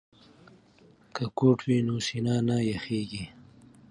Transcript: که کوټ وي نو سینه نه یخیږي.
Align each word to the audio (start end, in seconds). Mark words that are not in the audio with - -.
که 1.15 1.23
کوټ 1.37 1.57
وي 1.67 1.79
نو 1.87 1.95
سینه 2.07 2.35
نه 2.47 2.57
یخیږي. 2.71 3.25